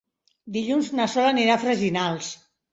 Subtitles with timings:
[0.55, 2.35] Dilluns na Sol anirà a Freginals.